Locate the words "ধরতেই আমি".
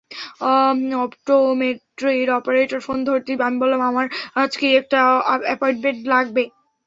3.03-3.57